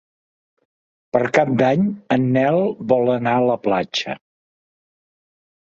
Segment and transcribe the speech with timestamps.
[1.15, 1.83] Per Cap d'Any
[2.17, 2.59] en Nel
[2.95, 4.17] vol anar a la platja.